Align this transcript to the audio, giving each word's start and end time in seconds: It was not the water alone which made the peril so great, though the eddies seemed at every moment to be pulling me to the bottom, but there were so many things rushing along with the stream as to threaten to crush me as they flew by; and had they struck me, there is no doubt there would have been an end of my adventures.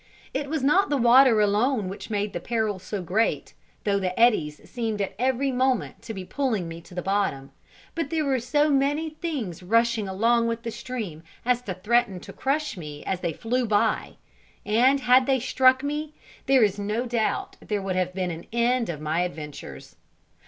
It 0.33 0.49
was 0.49 0.63
not 0.63 0.89
the 0.89 0.97
water 0.97 1.39
alone 1.41 1.87
which 1.87 2.09
made 2.09 2.33
the 2.33 2.39
peril 2.39 2.79
so 2.79 3.03
great, 3.03 3.53
though 3.83 3.99
the 3.99 4.19
eddies 4.19 4.67
seemed 4.67 4.99
at 4.99 5.13
every 5.19 5.51
moment 5.51 6.01
to 6.01 6.13
be 6.15 6.25
pulling 6.25 6.67
me 6.67 6.81
to 6.81 6.95
the 6.95 7.03
bottom, 7.03 7.51
but 7.93 8.09
there 8.09 8.25
were 8.25 8.39
so 8.39 8.71
many 8.71 9.11
things 9.11 9.61
rushing 9.61 10.07
along 10.07 10.47
with 10.47 10.63
the 10.63 10.71
stream 10.71 11.21
as 11.45 11.61
to 11.61 11.75
threaten 11.75 12.19
to 12.21 12.33
crush 12.33 12.75
me 12.75 13.03
as 13.05 13.19
they 13.19 13.31
flew 13.31 13.67
by; 13.67 14.15
and 14.65 15.01
had 15.01 15.27
they 15.27 15.39
struck 15.39 15.83
me, 15.83 16.15
there 16.47 16.63
is 16.63 16.79
no 16.79 17.05
doubt 17.05 17.57
there 17.61 17.79
would 17.79 17.95
have 17.95 18.15
been 18.15 18.31
an 18.31 18.47
end 18.51 18.89
of 18.89 19.01
my 19.01 19.19
adventures. 19.21 19.97